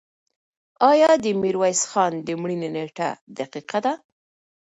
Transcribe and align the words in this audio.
آیا 0.91 1.11
د 1.23 1.25
میرویس 1.41 1.81
خان 1.91 2.13
د 2.25 2.29
مړینې 2.41 2.69
نېټه 2.75 3.09
دقیقه 3.37 3.79
ده؟ 3.85 3.93